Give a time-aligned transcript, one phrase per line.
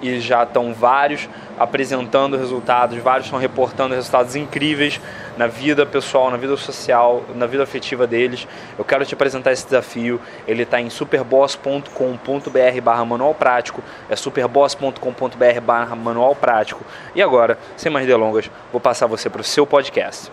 [0.00, 5.00] e já estão vários apresentando resultados, vários estão reportando resultados incríveis
[5.36, 8.46] na vida pessoal, na vida social, na vida afetiva deles.
[8.78, 10.20] Eu quero te apresentar esse desafio.
[10.46, 13.82] Ele está em superboss.com.br barra manual prático.
[14.08, 16.84] É superboss.com.br barra manual prático.
[17.14, 20.30] E agora, sem mais delongas, vou passar você para o seu podcast.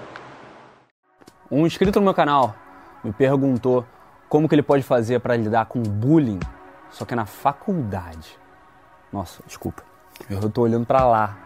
[1.50, 2.56] Um inscrito no meu canal
[3.04, 3.86] me perguntou
[4.28, 6.40] como que ele pode fazer para lidar com bullying,
[6.90, 8.40] só que na faculdade.
[9.12, 9.84] Nossa, desculpa.
[10.30, 11.38] Eu tô olhando para lá.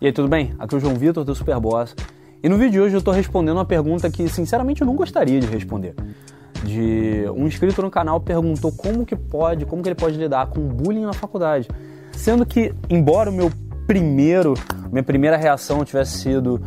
[0.00, 0.54] E aí, tudo bem?
[0.58, 1.94] Aqui é o João Vitor do Superboss.
[2.42, 5.40] E no vídeo de hoje eu tô respondendo uma pergunta que, sinceramente, eu não gostaria
[5.40, 5.94] de responder.
[6.62, 10.60] De um inscrito no canal perguntou como que pode, como que ele pode lidar com
[10.60, 11.68] bullying na faculdade.
[12.12, 13.50] Sendo que, embora o meu
[13.86, 14.54] primeiro,
[14.90, 16.60] minha primeira reação tivesse sido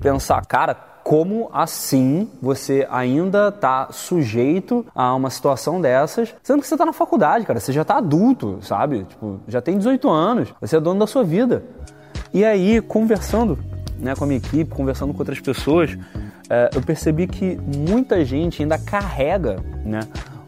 [0.00, 6.74] pensar, cara, como assim você ainda está sujeito a uma situação dessas, sendo que você
[6.74, 9.04] está na faculdade, cara, você já está adulto, sabe?
[9.04, 11.64] Tipo, já tem 18 anos, você é dono da sua vida.
[12.32, 13.58] E aí, conversando
[13.98, 15.96] né, com a minha equipe, conversando com outras pessoas,
[16.48, 20.00] é, eu percebi que muita gente ainda carrega né,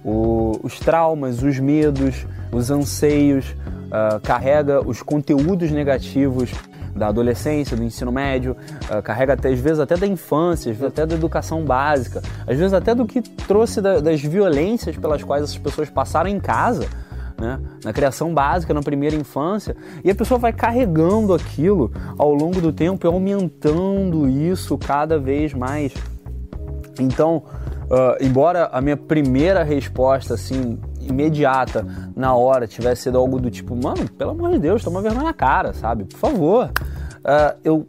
[0.04, 3.54] o, os traumas, os medos, os anseios,
[3.86, 6.50] uh, carrega os conteúdos negativos
[6.94, 8.56] da adolescência, do ensino médio,
[8.90, 12.56] uh, carrega até, às vezes até da infância, às vezes até da educação básica, às
[12.56, 16.86] vezes até do que trouxe da, das violências pelas quais essas pessoas passaram em casa.
[17.36, 17.58] Né?
[17.84, 22.72] na criação básica, na primeira infância, e a pessoa vai carregando aquilo ao longo do
[22.72, 25.92] tempo e aumentando isso cada vez mais.
[26.98, 27.42] Então,
[27.90, 31.86] uh, embora a minha primeira resposta, assim, imediata,
[32.16, 35.34] na hora, tivesse sido algo do tipo, mano, pelo amor de Deus, toma vergonha na
[35.34, 36.04] cara, sabe?
[36.04, 36.70] Por favor.
[37.18, 37.86] Uh, eu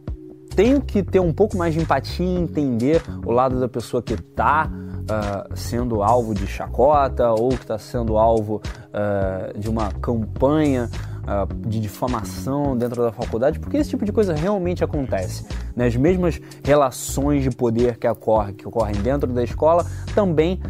[0.54, 4.14] tenho que ter um pouco mais de empatia e entender o lado da pessoa que
[4.14, 4.70] está
[5.06, 8.60] uh, sendo alvo de chacota ou que está sendo alvo
[8.92, 10.90] uh, de uma campanha
[11.22, 15.46] uh, de difamação dentro da faculdade, porque esse tipo de coisa realmente acontece.
[15.74, 15.86] Né?
[15.86, 20.60] As mesmas relações de poder que, ocorre, que ocorrem dentro da escola, também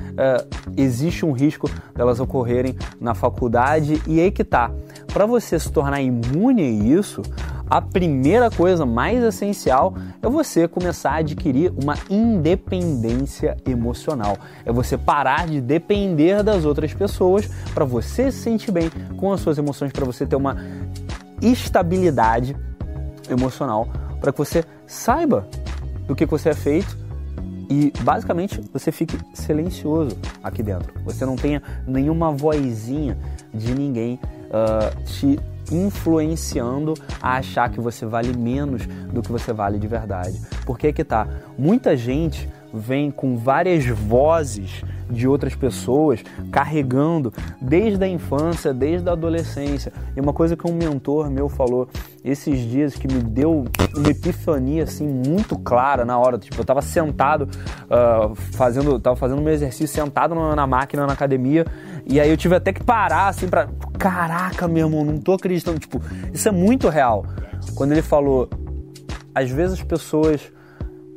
[0.76, 4.70] existe um risco delas ocorrerem na faculdade e aí que tá.
[5.12, 7.22] Para você se tornar imune a isso,
[7.68, 14.36] a primeira coisa mais essencial é você começar a adquirir uma independência emocional.
[14.64, 19.40] É você parar de depender das outras pessoas para você se sentir bem com as
[19.40, 20.56] suas emoções, para você ter uma
[21.42, 22.56] estabilidade
[23.28, 23.88] emocional,
[24.20, 25.48] para que você saiba
[26.06, 26.96] do que você é feito
[27.68, 30.92] e basicamente você fique silencioso aqui dentro.
[31.04, 33.18] Você não tenha nenhuma vozinha
[33.52, 35.38] de ninguém uh, te
[35.70, 40.40] influenciando a achar que você vale menos do que você vale de verdade.
[40.64, 41.26] Porque que tá?
[41.58, 49.12] Muita gente vem com várias vozes de outras pessoas carregando desde a infância, desde a
[49.12, 49.92] adolescência.
[50.16, 51.88] E uma coisa que um mentor meu falou
[52.24, 53.64] esses dias que me deu
[53.96, 57.48] uma epifania assim muito clara na hora, tipo, eu tava sentado
[57.84, 61.64] uh, fazendo, tava fazendo meu exercício sentado na máquina na academia
[62.04, 63.68] e aí eu tive até que parar assim para
[64.10, 66.00] caraca, meu irmão, não tô acreditando, tipo,
[66.32, 67.26] isso é muito real.
[67.74, 68.48] Quando ele falou,
[69.34, 70.52] às vezes as pessoas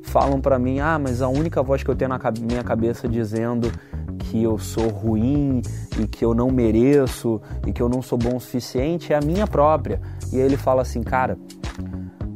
[0.03, 3.71] falam para mim: ah, mas a única voz que eu tenho na minha cabeça dizendo
[4.17, 5.61] que eu sou ruim
[5.99, 9.21] e que eu não mereço e que eu não sou bom o suficiente é a
[9.21, 10.01] minha própria.
[10.33, 11.37] E aí ele fala assim: cara,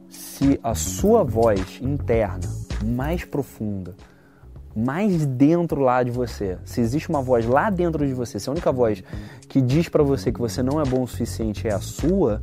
[0.07, 2.47] se a sua voz interna
[2.85, 3.95] mais profunda,
[4.75, 8.51] mais dentro lá de você, se existe uma voz lá dentro de você, se a
[8.51, 9.03] única voz
[9.47, 12.41] que diz para você que você não é bom o suficiente é a sua,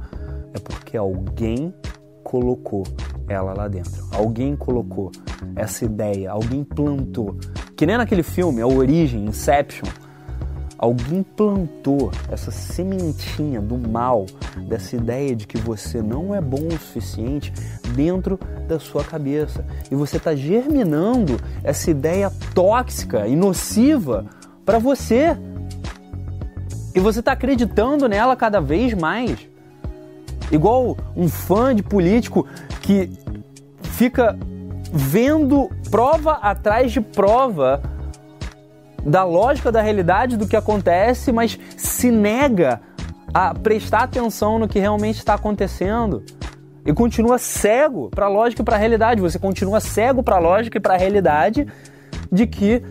[0.55, 1.75] é porque alguém
[2.23, 2.85] colocou
[3.29, 4.07] ela lá dentro.
[4.13, 5.11] Alguém colocou
[5.57, 7.37] essa ideia, alguém plantou.
[7.77, 9.89] Que nem naquele filme, A Origem, Inception,
[10.81, 14.25] alguém plantou essa sementinha do mal,
[14.67, 17.53] dessa ideia de que você não é bom o suficiente
[17.95, 19.63] dentro da sua cabeça.
[19.91, 24.25] E você está germinando essa ideia tóxica e nociva
[24.65, 25.37] para você.
[26.95, 29.39] E você está acreditando nela cada vez mais.
[30.51, 32.47] Igual um fã de político
[32.81, 33.11] que
[33.83, 34.35] fica
[34.91, 37.83] vendo prova atrás de prova
[39.05, 42.81] da lógica da realidade do que acontece, mas se nega
[43.33, 46.23] a prestar atenção no que realmente está acontecendo
[46.85, 49.21] e continua cego para a lógica e para a realidade.
[49.21, 51.67] Você continua cego para a lógica e para a realidade
[52.31, 52.83] de que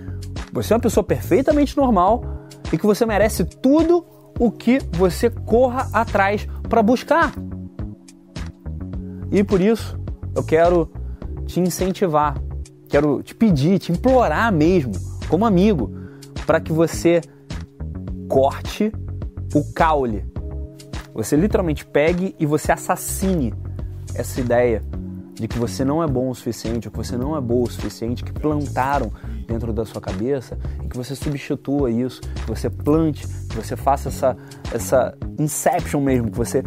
[0.51, 2.23] você é uma pessoa perfeitamente normal
[2.71, 4.06] e que você merece tudo
[4.39, 7.33] o que você corra atrás para buscar.
[9.31, 10.00] E por isso
[10.35, 10.91] eu quero
[11.45, 12.35] te incentivar,
[12.88, 14.94] quero te pedir, te implorar mesmo,
[15.29, 15.93] como amigo,
[16.45, 17.21] para que você
[18.27, 18.91] corte
[19.53, 20.25] o caule.
[21.13, 23.53] Você literalmente pegue e você assassine
[24.15, 24.81] essa ideia
[25.33, 27.71] de que você não é bom o suficiente, ou que você não é boa o
[27.71, 29.11] suficiente, que plantaram
[29.47, 34.09] dentro da sua cabeça, e que você substitua isso, que você plante, que você faça
[34.09, 34.37] essa,
[34.73, 36.61] essa inception mesmo, que você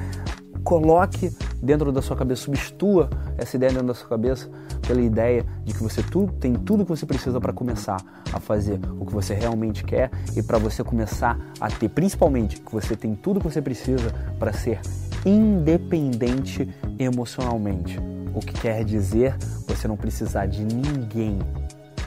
[0.62, 1.30] coloque
[1.62, 4.50] dentro da sua cabeça, substitua essa ideia dentro da sua cabeça
[4.86, 7.96] pela ideia de que você tu, tem tudo que você precisa para começar
[8.32, 12.72] a fazer o que você realmente quer e para você começar a ter, principalmente, que
[12.72, 14.80] você tem tudo que você precisa para ser
[15.24, 16.68] independente
[16.98, 17.98] emocionalmente.
[18.34, 19.36] O que quer dizer
[19.66, 21.38] você não precisar de ninguém,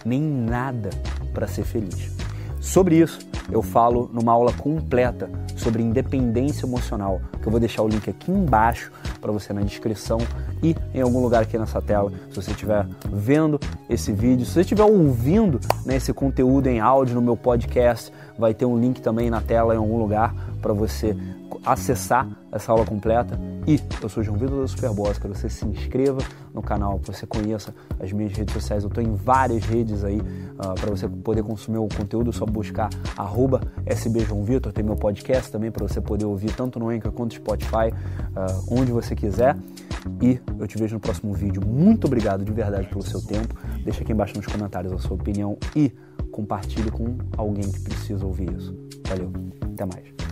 [0.04, 0.90] nem nada
[1.34, 2.12] para ser feliz.
[2.60, 3.20] Sobre isso,
[3.52, 5.30] eu falo numa aula completa
[5.66, 10.20] sobre independência emocional, que eu vou deixar o link aqui embaixo para você na descrição
[10.62, 13.60] e em algum lugar aqui nessa tela, se você estiver vendo
[13.90, 18.54] esse vídeo, se você estiver ouvindo né, esse conteúdo em áudio no meu podcast, vai
[18.54, 21.18] ter um link também na tela em algum lugar para você
[21.66, 23.40] acessar essa aula completa.
[23.68, 26.20] E eu sou João Vitor da Superboss, que você se inscreva
[26.54, 28.84] no canal, que você conheça as minhas redes sociais.
[28.84, 30.24] Eu estou em várias redes aí uh,
[30.60, 32.30] ah, para você poder consumir o conteúdo.
[32.30, 36.90] É só buscar arroba SBJoãoVitor, tem meu podcast também para você poder ouvir tanto no
[36.90, 39.58] Anchor quanto no Spotify, uh, onde você quiser.
[40.22, 41.62] E eu te vejo no próximo vídeo.
[41.66, 43.56] Muito obrigado de verdade pelo seu tempo.
[43.84, 45.92] Deixa aqui embaixo nos comentários a sua opinião e
[46.32, 48.76] compartilhe com alguém que precisa ouvir isso.
[49.08, 49.32] Valeu,
[49.74, 50.25] até mais.